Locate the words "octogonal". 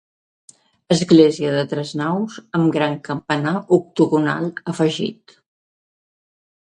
3.77-4.49